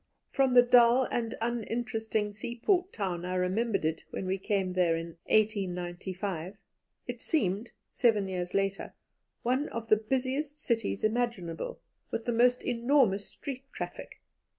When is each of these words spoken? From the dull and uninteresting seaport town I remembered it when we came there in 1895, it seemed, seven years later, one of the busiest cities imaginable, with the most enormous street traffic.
From 0.31 0.55
the 0.55 0.63
dull 0.63 1.07
and 1.11 1.35
uninteresting 1.41 2.33
seaport 2.33 2.91
town 2.91 3.23
I 3.23 3.35
remembered 3.35 3.85
it 3.85 4.03
when 4.09 4.25
we 4.25 4.39
came 4.39 4.73
there 4.73 4.95
in 4.95 5.15
1895, 5.27 6.57
it 7.05 7.21
seemed, 7.21 7.71
seven 7.91 8.27
years 8.27 8.55
later, 8.55 8.95
one 9.43 9.69
of 9.69 9.89
the 9.89 9.97
busiest 9.97 10.59
cities 10.59 11.03
imaginable, 11.03 11.81
with 12.09 12.25
the 12.25 12.31
most 12.31 12.63
enormous 12.63 13.27
street 13.29 13.71
traffic. 13.73 14.19